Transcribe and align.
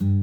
معاكم 0.00 0.16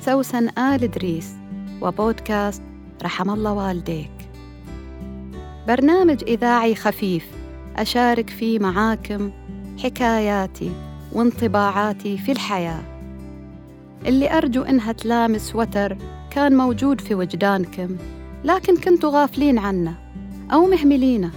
سوسن 0.00 0.48
آل 0.48 0.84
إدريس 0.84 1.34
وبودكاست 1.82 2.62
رحم 3.02 3.30
الله 3.30 3.52
والديك. 3.52 4.10
برنامج 5.68 6.22
إذاعي 6.22 6.74
خفيف 6.74 7.45
أشارك 7.76 8.30
فيه 8.30 8.58
معاكم 8.58 9.30
حكاياتي 9.82 10.70
وانطباعاتي 11.12 12.18
في 12.18 12.32
الحياة. 12.32 12.82
اللي 14.06 14.38
أرجو 14.38 14.62
إنها 14.62 14.92
تلامس 14.92 15.56
وتر 15.56 15.96
كان 16.30 16.56
موجود 16.56 17.00
في 17.00 17.14
وجدانكم 17.14 17.96
لكن 18.44 18.76
كنتوا 18.76 19.10
غافلين 19.10 19.58
عنه 19.58 19.94
أو 20.52 20.66
مهملينه 20.66 21.30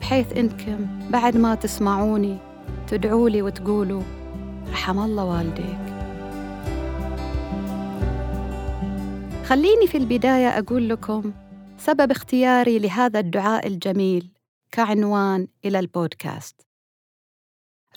بحيث 0.00 0.32
إنكم 0.36 0.86
بعد 1.10 1.36
ما 1.36 1.54
تسمعوني 1.54 2.36
تدعولي 2.88 3.42
وتقولوا 3.42 4.02
رحم 4.72 4.98
الله 4.98 5.24
والديك. 5.24 5.78
خليني 9.44 9.86
في 9.86 9.98
البداية 9.98 10.58
أقول 10.58 10.88
لكم 10.88 11.32
سبب 11.78 12.10
اختياري 12.10 12.78
لهذا 12.78 13.20
الدعاء 13.20 13.66
الجميل. 13.66 14.35
كعنوان 14.72 15.48
إلى 15.64 15.78
البودكاست. 15.78 16.60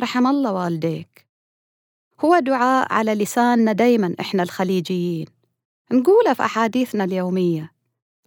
رحم 0.01 0.27
الله 0.27 0.53
والديك. 0.53 1.27
هو 2.19 2.39
دعاء 2.39 2.93
على 2.93 3.15
لساننا 3.15 3.71
دايماً 3.71 4.15
إحنا 4.19 4.43
الخليجيين. 4.43 5.27
نقوله 5.91 6.33
في 6.33 6.43
أحاديثنا 6.45 7.03
اليومية 7.03 7.71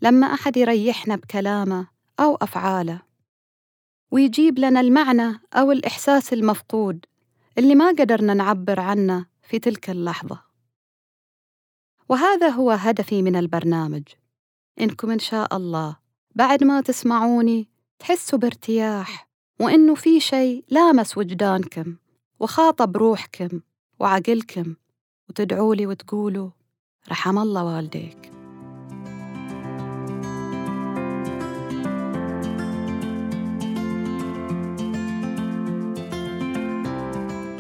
لما 0.03 0.27
أحد 0.27 0.57
يريحنا 0.57 1.17
بكلامه 1.17 1.89
أو 2.20 2.35
أفعاله 2.35 3.03
ويجيب 4.11 4.59
لنا 4.59 4.81
المعنى 4.81 5.41
أو 5.55 5.73
الإحساس 5.73 6.33
المفقود 6.33 7.07
اللي 7.59 7.75
ما 7.75 7.89
قدرنا 7.89 8.35
نعبر 8.35 8.81
عنه 8.81 9.27
في 9.43 9.59
تلك 9.59 9.91
اللحظة. 9.91 10.43
وهذا 12.09 12.48
هو 12.48 12.70
هدفي 12.70 13.23
من 13.23 13.37
البرنامج 13.37 14.03
إنكم 14.81 15.11
إن 15.11 15.19
شاء 15.19 15.57
الله 15.57 15.97
بعد 16.35 16.65
ما 16.65 16.81
تسمعوني 16.81 17.69
تحسوا 18.03 18.39
بارتياح 18.39 19.28
وإنه 19.61 19.95
في 19.95 20.20
شيء 20.20 20.64
لامس 20.69 21.19
وجدانكم 21.19 21.97
وخاطب 22.41 22.97
روحكم 22.97 23.61
وعقلكم 24.00 24.75
وتدعوا 25.28 25.77
وتقولوا 25.81 26.50
رحم 27.11 27.39
الله 27.39 27.64
والديك. 27.64 28.33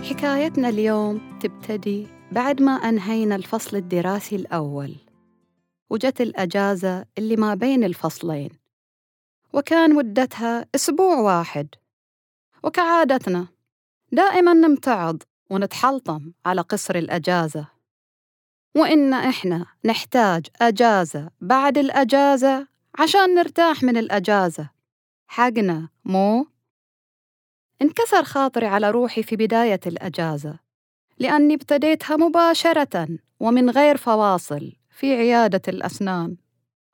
حكايتنا 0.02 0.68
اليوم 0.68 1.38
تبتدي 1.40 2.06
بعد 2.32 2.62
ما 2.62 2.72
أنهينا 2.72 3.36
الفصل 3.36 3.76
الدراسي 3.76 4.36
الأول 4.36 4.94
وجت 5.90 6.20
الأجازة 6.20 7.04
اللي 7.18 7.36
ما 7.36 7.54
بين 7.54 7.84
الفصلين. 7.84 8.61
وكان 9.52 9.94
مدتها 9.94 10.66
أسبوع 10.74 11.16
واحد. 11.16 11.68
وكعادتنا 12.62 13.46
دائما 14.12 14.52
نمتعض 14.52 15.22
ونتحلطم 15.50 16.32
على 16.46 16.60
قصر 16.60 16.94
الأجازة. 16.94 17.66
وإن 18.76 19.12
إحنا 19.14 19.66
نحتاج 19.84 20.46
أجازة 20.60 21.30
بعد 21.40 21.78
الأجازة 21.78 22.66
عشان 22.98 23.34
نرتاح 23.34 23.82
من 23.82 23.96
الأجازة. 23.96 24.70
حقنا 25.26 25.88
مو؟ 26.04 26.46
انكسر 27.82 28.22
خاطري 28.24 28.66
على 28.66 28.90
روحي 28.90 29.22
في 29.22 29.36
بداية 29.36 29.80
الأجازة 29.86 30.58
لأني 31.18 31.54
ابتديتها 31.54 32.16
مباشرة 32.16 33.08
ومن 33.40 33.70
غير 33.70 33.96
فواصل 33.96 34.72
في 34.90 35.14
عيادة 35.14 35.62
الأسنان. 35.68 36.36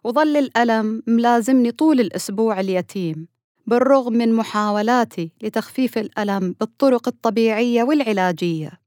وظل 0.08 0.36
الألم 0.36 1.02
ملازمني 1.06 1.70
طول 1.70 2.00
الأسبوع 2.00 2.60
اليتيم 2.60 3.28
بالرغم 3.66 4.12
من 4.12 4.32
محاولاتي 4.32 5.32
لتخفيف 5.42 5.98
الألم 5.98 6.54
بالطرق 6.60 7.08
الطبيعية 7.08 7.82
والعلاجية. 7.82 8.80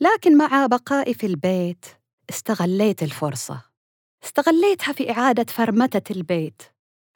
لكن 0.00 0.36
مع 0.36 0.66
بقائي 0.66 1.14
في 1.14 1.26
البيت 1.26 1.86
استغليت 2.30 3.02
الفرصة. 3.02 3.62
استغليتها 4.24 4.92
في 4.92 5.10
إعادة 5.10 5.46
فرمتة 5.48 6.12
البيت 6.12 6.62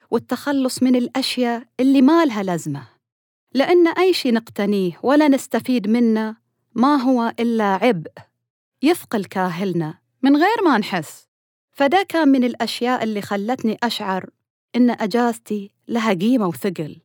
والتخلص 0.09 0.83
من 0.83 0.95
الأشياء 0.95 1.63
اللي 1.79 2.01
ما 2.01 2.25
لها 2.25 2.43
لزمة 2.43 2.87
لأن 3.53 3.87
أي 3.87 4.13
شيء 4.13 4.33
نقتنيه 4.33 4.99
ولا 5.03 5.27
نستفيد 5.27 5.87
منه 5.87 6.35
ما 6.75 6.95
هو 6.95 7.33
إلا 7.39 7.63
عبء 7.63 8.11
يثقل 8.81 9.25
كاهلنا 9.25 9.99
من 10.21 10.35
غير 10.35 10.63
ما 10.65 10.77
نحس. 10.77 11.30
فده 11.81 12.05
كان 12.09 12.27
من 12.27 12.43
الأشياء 12.43 13.03
اللي 13.03 13.21
خلتني 13.21 13.77
أشعر 13.83 14.29
إن 14.75 14.89
أجازتي 14.89 15.71
لها 15.87 16.13
قيمة 16.13 16.47
وثقل. 16.47 16.97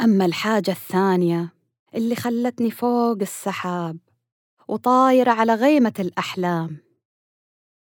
أما 0.00 0.24
الحاجة 0.24 0.70
الثانية 0.70 1.52
اللي 1.94 2.16
خلتني 2.16 2.70
فوق 2.70 3.18
السحاب 3.20 3.98
وطايرة 4.68 5.30
على 5.30 5.54
غيمة 5.54 5.92
الأحلام 5.98 6.76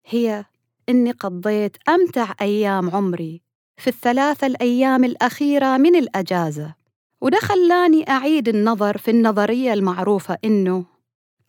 هي 0.06 0.44
إني 0.88 1.10
قضيت 1.10 1.76
أمتع 1.88 2.34
أيام 2.40 2.90
عمري 2.90 3.42
في 3.76 3.90
الثلاثة 3.90 4.46
الأيام 4.46 5.04
الأخيرة 5.04 5.76
من 5.76 5.96
الأجازة 5.96 6.74
وده 7.20 7.38
خلاني 7.38 8.10
أعيد 8.10 8.48
النظر 8.48 8.98
في 8.98 9.10
النظرية 9.10 9.72
المعروفة 9.72 10.38
إنه 10.44 10.84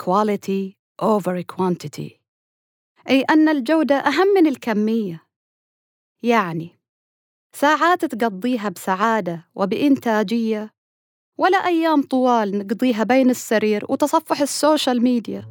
quality 0.04 0.74
over 1.02 1.44
quantity. 1.56 2.19
أي 3.10 3.22
أن 3.22 3.50
الجودة 3.50 3.96
أهم 3.96 4.28
من 4.36 4.48
الكمية. 4.48 5.24
يعني 6.24 6.80
ساعات 7.54 8.06
تقضيها 8.06 8.70
بسعادة 8.70 9.46
وبإنتاجية 9.56 10.74
ولا 11.38 11.58
أيام 11.58 12.02
طوال 12.02 12.58
نقضيها 12.58 13.04
بين 13.04 13.30
السرير 13.30 13.86
وتصفح 13.90 14.42
السوشيال 14.42 15.04
ميديا. 15.04 15.46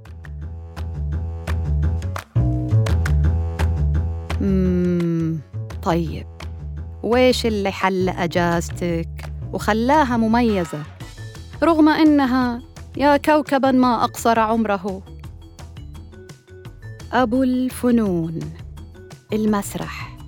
مم 4.41 5.41
طيب 5.83 6.27
ويش 7.03 7.47
اللي 7.47 7.73
حل 7.73 8.09
أجازتك 8.09 9.33
وخلاها 9.53 10.17
مميزة؟ 10.17 10.83
رغم 11.63 11.89
إنها 11.89 12.63
يا 12.97 13.17
كوكبا 13.17 13.71
ما 13.71 14.05
أقصر 14.05 14.41
عمره. 14.41 15.18
أبو 17.13 17.43
الفنون 17.43 18.41
المسرح. 19.33 20.19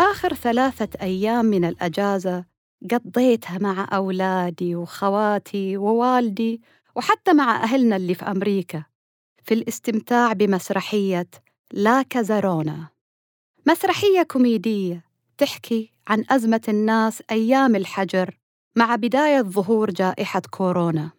آخر 0.00 0.34
ثلاثة 0.34 0.88
أيام 1.02 1.44
من 1.44 1.64
الأجازة 1.64 2.44
قضيتها 2.90 3.58
مع 3.58 3.88
أولادي 3.92 4.76
وخواتي 4.76 5.76
ووالدي 5.76 6.60
وحتى 6.96 7.32
مع 7.32 7.62
أهلنا 7.62 7.96
اللي 7.96 8.14
في 8.14 8.24
أمريكا 8.24 8.84
في 9.44 9.54
الاستمتاع 9.54 10.32
بمسرحية 10.32 11.30
لا 11.72 12.02
كازارونا. 12.02 12.88
مسرحية 13.66 14.22
كوميدية 14.22 15.04
تحكي 15.38 15.92
عن 16.08 16.24
أزمة 16.30 16.62
الناس 16.68 17.22
أيام 17.30 17.76
الحجر 17.76 18.38
مع 18.76 18.96
بداية 18.96 19.42
ظهور 19.42 19.90
جائحة 19.90 20.42
كورونا. 20.50 21.10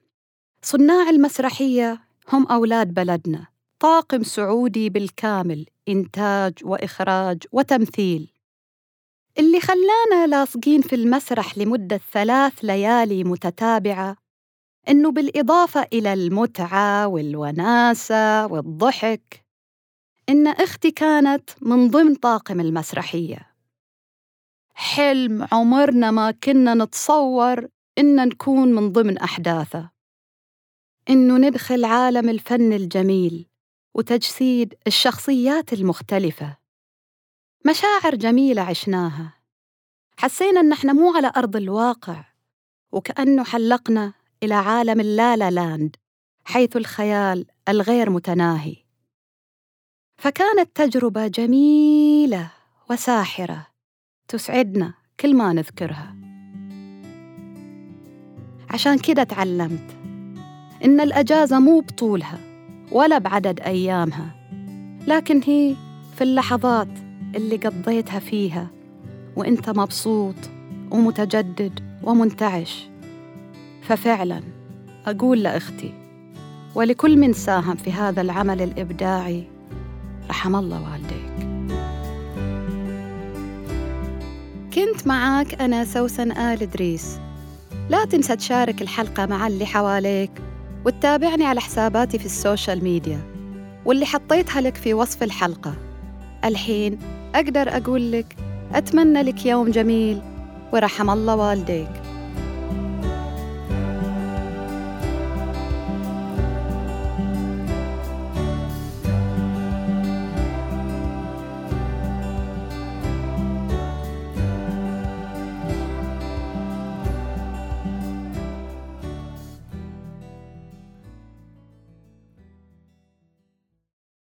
صناع 0.61 1.09
المسرحية 1.09 2.08
هم 2.33 2.47
أولاد 2.47 2.93
بلدنا. 2.93 3.47
طاقم 3.79 4.23
سعودي 4.23 4.89
بالكامل 4.89 5.65
إنتاج 5.87 6.53
وإخراج 6.63 7.37
وتمثيل. 7.51 8.31
اللي 9.39 9.59
خلانا 9.59 10.27
لاصقين 10.27 10.81
في 10.81 10.95
المسرح 10.95 11.57
لمدة 11.57 11.99
ثلاث 12.11 12.53
ليالي 12.63 13.23
متتابعة 13.23 14.17
إنه 14.89 15.11
بالإضافة 15.11 15.87
إلى 15.93 16.13
المتعة 16.13 17.07
والوناسة 17.07 18.47
والضحك 18.47 19.45
إن 20.29 20.47
أختي 20.47 20.91
كانت 20.91 21.49
من 21.61 21.89
ضمن 21.89 22.15
طاقم 22.15 22.59
المسرحية. 22.59 23.49
حلم 24.73 25.47
عمرنا 25.51 26.11
ما 26.11 26.31
كنا 26.31 26.73
نتصور 26.73 27.67
إن 27.97 28.27
نكون 28.27 28.73
من 28.73 28.91
ضمن 28.91 29.17
أحداثه. 29.17 29.98
إنه 31.09 31.37
ندخل 31.37 31.85
عالم 31.85 32.29
الفن 32.29 32.73
الجميل 32.73 33.47
وتجسيد 33.95 34.73
الشخصيات 34.87 35.73
المختلفة. 35.73 36.57
مشاعر 37.65 38.15
جميلة 38.15 38.61
عشناها. 38.61 39.33
حسينا 40.17 40.59
إن 40.59 40.71
إحنا 40.71 40.93
مو 40.93 41.13
على 41.15 41.31
أرض 41.37 41.55
الواقع 41.55 42.25
وكأنه 42.91 43.43
حلقنا 43.43 44.13
إلى 44.43 44.53
عالم 44.53 44.99
اللالا 44.99 45.51
لاند 45.51 45.95
حيث 46.45 46.77
الخيال 46.77 47.45
الغير 47.69 48.09
متناهي. 48.09 48.75
فكانت 50.17 50.75
تجربة 50.75 51.27
جميلة 51.27 52.51
وساحرة 52.89 53.67
تسعدنا 54.27 54.93
كل 55.19 55.35
ما 55.35 55.53
نذكرها. 55.53 56.15
عشان 58.69 58.97
كده 58.99 59.23
تعلمت 59.23 59.98
إن 60.85 61.01
الأجازة 61.01 61.59
مو 61.59 61.79
بطولها 61.79 62.39
ولا 62.91 63.17
بعدد 63.17 63.59
أيامها. 63.59 64.35
لكن 65.07 65.41
هي 65.45 65.75
في 66.15 66.23
اللحظات 66.23 66.87
اللي 67.35 67.55
قضيتها 67.55 68.19
فيها 68.19 68.67
وإنت 69.35 69.69
مبسوط 69.69 70.35
ومتجدد 70.91 71.79
ومنتعش. 72.03 72.89
ففعلا 73.81 74.43
أقول 75.05 75.43
لأختي 75.43 75.93
ولكل 76.75 77.17
من 77.17 77.33
ساهم 77.33 77.75
في 77.75 77.91
هذا 77.91 78.21
العمل 78.21 78.61
الإبداعي 78.61 79.43
رحم 80.29 80.55
الله 80.55 80.91
والديك. 80.91 81.49
كنت 84.73 85.07
معاك 85.07 85.61
أنا 85.61 85.85
سوسن 85.85 86.31
آل 86.31 86.61
إدريس. 86.61 87.19
لا 87.89 88.05
تنسى 88.05 88.35
تشارك 88.35 88.81
الحلقة 88.81 89.25
مع 89.25 89.47
اللي 89.47 89.65
حواليك. 89.65 90.31
وتتابعني 90.85 91.45
على 91.45 91.61
حساباتي 91.61 92.19
في 92.19 92.25
السوشيال 92.25 92.83
ميديا 92.83 93.19
واللي 93.85 94.05
حطيتها 94.05 94.61
لك 94.61 94.75
في 94.75 94.93
وصف 94.93 95.23
الحلقة. 95.23 95.73
الحين 96.45 96.99
أقدر 97.35 97.77
أقول 97.77 98.11
لك 98.11 98.35
أتمنى 98.73 99.21
لك 99.21 99.45
يوم 99.45 99.71
جميل 99.71 100.21
ورحم 100.73 101.09
الله 101.09 101.35
والديك. 101.35 102.08